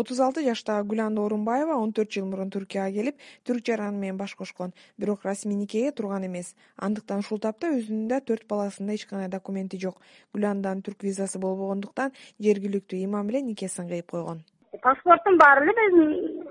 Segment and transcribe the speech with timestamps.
[0.00, 3.16] отуз алты жаштагы гүланда орунбаева он төрт жыл мурун түркияга келип
[3.46, 4.72] түрк жараны менен баш кошкон.
[4.98, 6.54] Бирок расмий никеге турган эмес.
[6.76, 9.96] Андыктан ушул тапта өзүнүн да төрт баласынын да эч кандай документи жок.
[10.34, 14.44] Гүланданын түрк визасы болбогондуктан жергиликтүү имам менен никесин кыйып койгон.
[14.82, 16.46] Паспортум бар эле менин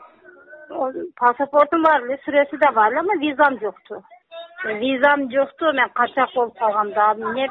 [1.16, 4.04] паспортум бар эле сүрөсү да бар эле ама визам жокту
[4.66, 7.48] визам жокту мен качак болуп калгам дагы эмне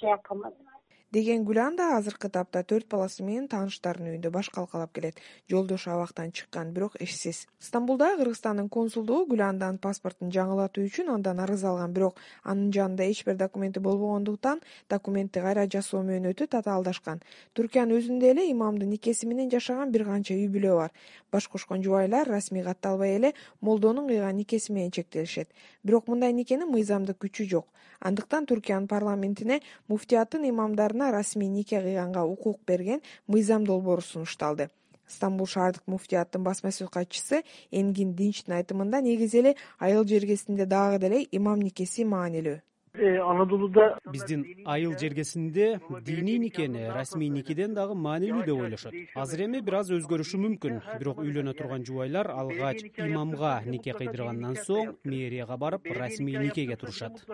[0.00, 0.71] şey кылмадым
[1.12, 5.18] деген гүланда азыркы тапта төрт баласы менен тааныштарынын үйүндө баш калкалап келет.
[5.50, 11.92] Жолдошу абактан чыккан бирок эшсиз стамбулдагы кыргызстандын консулдугу гүланданын паспортун жаңылатуу үчүн андан арыз алган
[11.92, 17.20] бирок анын жанында эч бир документи болбогондуктан документти кайра жасоо мөөнөтү татаалдашкан.
[17.52, 20.96] Туркиянын өзүндө эле имамдын никеси менен жашаган бир канча үй бүлө бар.
[21.30, 25.52] Баш кошкон жубайлар расмий катталбай эле молдонун кыйган никеси менен чектелишет.
[25.84, 27.68] Бирок мындай никенин мыйзамдык күчү жок.
[28.00, 34.70] Андыктан туркиянын парламентине муфтияттын имамдарына расмий нике кыйганга укук берген мыйзам долбоору сунушталды.
[35.06, 41.18] Стамбул шаардык муфтияттын басма сөз катчысы энгин динчтин айтымында негизи эле айыл жергесинде дагы деле
[41.38, 42.60] имам никеси маанилүү
[42.94, 49.60] э, анадолуда биздин айыл жергесинде диний никени расмий никеден дагы маанилүү деп ойлошот азыр эми
[49.68, 50.80] бир аз өзгөрүшү мүмкүн.
[51.00, 57.24] Бирок үйлөнө турган жубайлар алгач имамга нике кыйдыргандан соң мэрияга барып расмий никеге турушат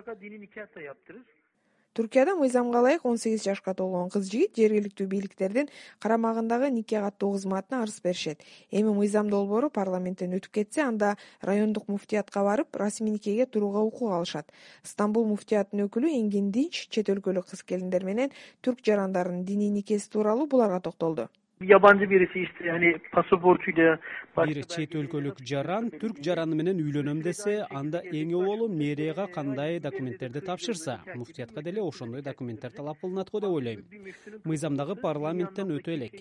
[1.99, 5.71] туркияда мыйзамга ылайык он сегиз жашка толгон кыз жигит жергиликтүү бийликтердин
[6.05, 8.45] карамагындагы нике каттоо кызматына арыз беришет.
[8.71, 14.47] Эми мыйзам долбоору парламенттен өтүп кетсе анда райондук муфтиятка барып расмий никеге турууга укук алышат.
[14.85, 18.31] Стамбул муфтияттын өкүлү энгин динч чет өлкөлүк кыз келиндер менен
[18.63, 21.27] түрк жарандарынын диний никеси тууралуу буларга токтолду
[22.69, 22.93] hani
[24.47, 30.41] бир чет өлкөлүк жаран түрк жараны менен үйлөнөм десе анда эң оболу мэрияга кандай документтерди
[30.41, 33.83] тапшырса муфтиятка деле ошондой документтер талап кылынат го деп ойлойм.
[34.45, 36.15] Мыйзам дагы парламенттен өтө элек.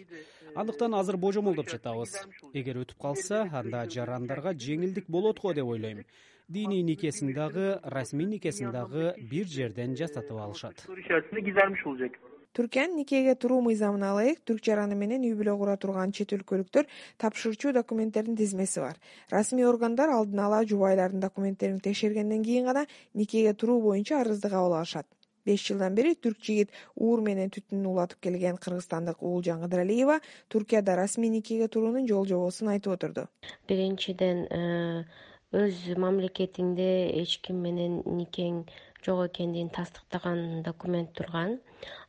[0.55, 2.17] Андыктан азыр божомолдоп жатабыз.
[2.53, 6.05] Эгер өтүп калса анда жарандарга жеңилдик болот го деп ойлойм.
[6.49, 10.87] Диний никесин дагы расмий никесин дагы бир жерден жасатып алышат
[12.53, 16.87] түркиянын никеге туруу мыйзамына ылайык түрк жараны менен үй бүлө кура турган чет өлкөлүктөр
[17.17, 18.97] тапшырчу документтердин тизмеси бар.
[19.31, 25.07] Расмий органдар алдын ала жубайлардын документтерин текшергенден кийин гана никеге туруу боюнча арызды кабыл алышат.
[25.47, 30.19] Беш жылдан бери түрк жигит уур менен түтүн улатып келген кыргызстандык уулжан кыдыралиева
[30.51, 33.27] туркияда расмий никеге туруунун жол жобосун айтып отурду.
[33.69, 35.05] Биринчиден э,
[35.55, 36.89] өз мамлекетиңде
[37.21, 38.65] эч ким менен никең
[39.05, 41.59] жок экендигин тастыктаган документ турган.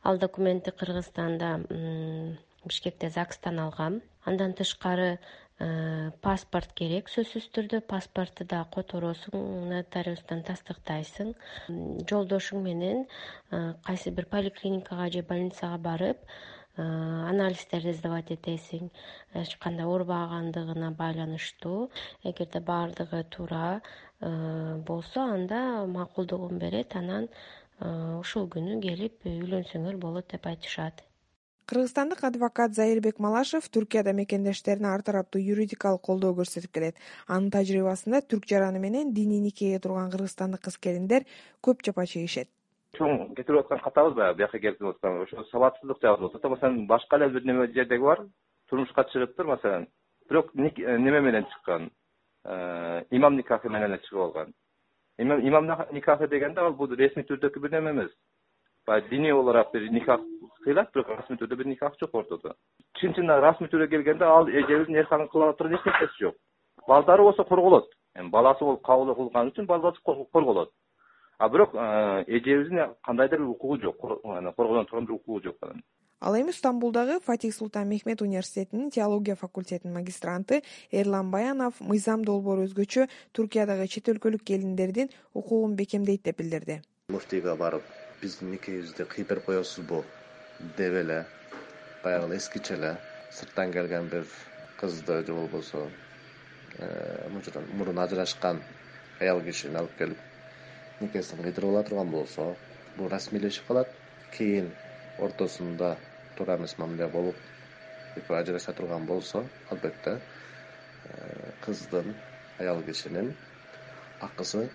[0.03, 1.49] Ал документти кыргызстанда
[2.65, 4.01] бишкекте загстан алгам.
[4.25, 5.17] Андан тышкары
[5.59, 11.33] э, паспорт керек сөзсүз түрдө паспорту да которосуң нотариустан тастыктайсың.
[12.09, 16.25] Жолдошуң менен э, кайсы бир поликлиникага же больницага барып
[16.79, 18.89] анализдерди сдавать этесиң.
[19.35, 21.89] Эч кандай оорубагандыгына байланыштуу.
[22.23, 23.81] Эгерде баардыгы туура
[24.21, 27.29] Э, болсо анда макулдугун берет анан
[27.79, 27.87] э,
[28.19, 31.05] ушул күнү келип үйлөнсөңөр болот деп айтышат.
[31.71, 36.99] Кыргызстандык адвокат заирбек малашев туркияда мекендештерине ар тараптуу юридикалык колдоо көрсөтүп келет.
[37.27, 41.23] Анын тажрыйбасында түрк жараны менен диний никеге турган кыргызстандык кыз келиндер
[41.63, 42.51] көп жапа чегишет
[42.97, 47.17] чоң кетирип аткан катабыз баягы бияка келип аткан ошо сабатсыздык жагы болуп атат маселен башка
[47.17, 48.23] эле бир неме жердеги бар
[48.69, 49.87] турмушка чыгыптыр маселен
[50.29, 51.91] бирок э, неме менен чыккан?
[52.45, 54.53] Э, имам никахы менен эле чыгып алган.
[55.17, 58.11] Имам никахы дегенде ал бул ресмий түрдөгү бир неме эмес.
[58.87, 60.21] Баягы диний olarak бир никах
[60.63, 62.55] кыйлат бирок расмий түрдө бир никах жок ортодо.
[62.97, 66.35] Чын чынында расмий түрдө келгенде ал эжебиздин кыла турган эч нерсеси жок.
[66.87, 67.89] Балдары болсо корголот.
[68.15, 69.99] Эми баласы болуп кабыл кылган үчүн баласы
[70.33, 70.71] корголот
[71.39, 74.51] а бирок э, эжебиздин кандайдыр бир укугу жок коргоно
[74.85, 75.83] турган бир укугу жок анан
[76.19, 83.07] ал эми стамбулдагы фатих султан мехмет университетинин теология факультетинин магистранты эрлан баянов мыйзам долбоору өзгөчө
[83.31, 86.81] туркиядагы чет өлкөлүк келиндердин укугун бекемдейт деп билдирди.
[87.07, 87.83] Муфтийге барып
[88.21, 90.03] биздин никебизди кыйып берип коесузбу
[90.75, 91.25] деп эле
[92.03, 92.97] баягы эле эскиче эле
[93.31, 94.27] сырттан келген бир
[94.77, 95.87] кызды же болбосо
[96.79, 97.29] э,
[97.73, 98.61] мурун ажырашкан
[99.21, 100.28] аял кишини алып келип
[101.01, 102.55] никесин кыйдырып ала турган болсо
[102.97, 103.89] бул расмийлешип калат.
[104.37, 104.71] Кийин
[105.19, 105.97] ортосунда
[106.37, 107.35] туура эмес мамиле болуп
[108.19, 112.13] экөө ажыраша турган болсо албетте э, кыздын
[112.59, 113.33] аял кишинин
[114.21, 114.69] акысы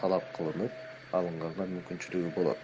[0.00, 0.72] талап кылынып
[1.12, 2.58] алынганга мүмкүнчүлүгү болот.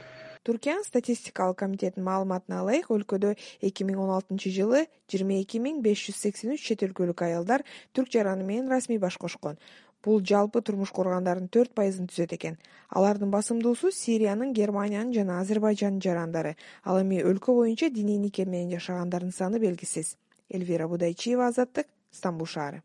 [0.47, 3.33] Туркиянын статистикалык комитетинин маалыматына ылайык өлкөдө
[3.67, 7.65] эки миң он алтынчы жылы жыйырма эки миң беш жүз сексен үч чет өлкөлүк аялдар
[7.99, 9.59] түрк жараны менен расмий баш кошкон
[10.07, 12.59] бул жалпы турмуш кургандардын төрт пайызын түзөт экен.
[12.89, 16.57] Алардын басымдуусу сириянын германиянын жана азербайжандын жарандары.
[16.85, 20.17] Ал эми өлкө боюнча диний нике менен жашагандардын саны белгисиз.
[20.49, 22.83] Элвира будайчиева азаттык стамбул шаары